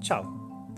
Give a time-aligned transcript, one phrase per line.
[0.00, 0.72] Ciao!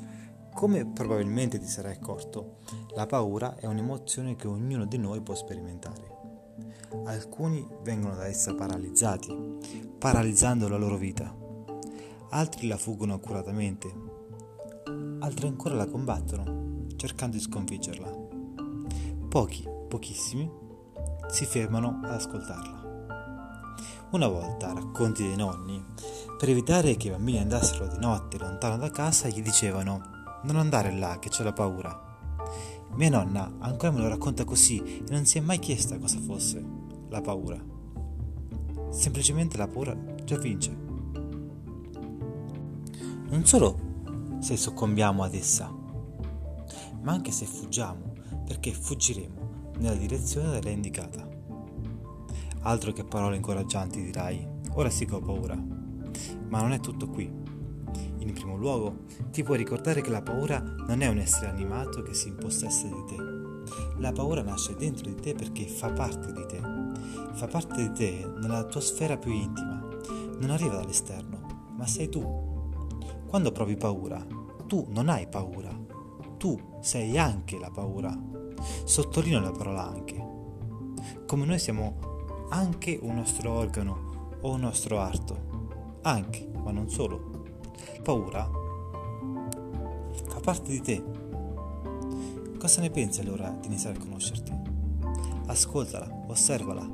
[0.53, 2.59] Come probabilmente ti sarai accorto,
[2.95, 6.14] la paura è un'emozione che ognuno di noi può sperimentare.
[7.07, 9.34] Alcuni vengono da essa paralizzati,
[9.98, 11.34] paralizzando la loro vita.
[12.32, 13.91] Altri la fuggono accuratamente.
[15.20, 18.12] Altri ancora la combattono, cercando di sconfiggerla.
[19.30, 20.50] Pochi, pochissimi,
[21.29, 22.75] si fermano ad ascoltarla.
[24.16, 25.84] Una volta, racconti dei nonni,
[26.38, 30.90] per evitare che i bambini andassero di notte lontano da casa, gli dicevano non andare
[30.90, 32.19] là che c'è la paura.
[32.94, 36.64] Mia nonna ancora me lo racconta così e non si è mai chiesta cosa fosse
[37.11, 37.62] la paura.
[38.89, 39.94] Semplicemente la paura
[40.25, 40.75] già vince.
[43.28, 43.78] Non solo
[44.39, 45.70] se soccombiamo ad essa,
[47.03, 48.14] ma anche se fuggiamo,
[48.47, 51.36] perché fuggiremo nella direzione da lei indicata.
[52.66, 55.55] Altro che parole incoraggianti dirai, ora sì che ho paura.
[55.55, 57.23] Ma non è tutto qui.
[57.23, 62.12] In primo luogo, ti puoi ricordare che la paura non è un essere animato che
[62.12, 63.17] si impossessa di te.
[63.98, 66.61] La paura nasce dentro di te perché fa parte di te.
[67.34, 69.86] Fa parte di te nella tua sfera più intima.
[70.41, 72.20] Non arriva dall'esterno, ma sei tu.
[73.28, 74.27] Quando provi paura,
[74.67, 75.70] tu non hai paura.
[76.36, 78.12] Tu sei anche la paura.
[78.83, 80.34] Sottolineo la parola anche.
[81.27, 82.14] Come noi siamo
[82.50, 87.44] anche un nostro organo o un nostro arto anche, ma non solo.
[88.02, 88.48] Paura
[90.28, 91.02] fa parte di te.
[92.58, 94.52] Cosa ne pensi allora di iniziare a conoscerti?
[95.47, 96.89] Ascoltala, osservala,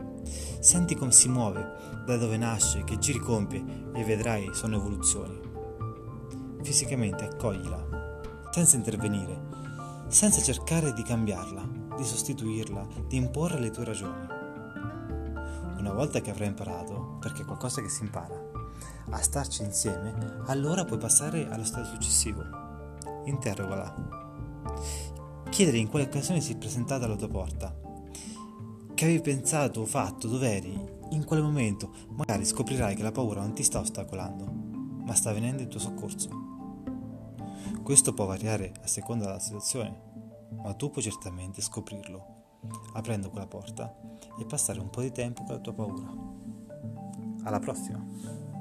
[0.61, 3.65] senti come si muove, da dove nasce, che giri compie
[3.95, 5.41] e vedrai sono evoluzioni.
[6.63, 9.41] Fisicamente accoglila, senza intervenire,
[10.09, 14.42] senza cercare di cambiarla, di sostituirla, di imporre le tue ragioni.
[15.83, 18.41] Una volta che avrai imparato, perché è qualcosa che si impara,
[19.11, 20.15] a starci insieme,
[20.47, 22.45] allora puoi passare allo stato successivo.
[23.25, 23.93] Interrogala.
[25.51, 27.77] Chiedere in quale occasione si è presentata alla tua porta.
[28.95, 31.91] Che avevi pensato o fatto, dov'eri, in quale momento.
[32.11, 34.45] Magari scoprirai che la paura non ti sta ostacolando,
[35.05, 36.31] ma sta venendo in tuo soccorso.
[37.83, 40.01] Questo può variare a seconda della situazione,
[40.63, 42.42] ma tu puoi certamente scoprirlo,
[42.95, 43.95] aprendo quella porta
[44.39, 46.13] e passare un po' di tempo con la tua paura.
[47.45, 48.52] Alla prossima!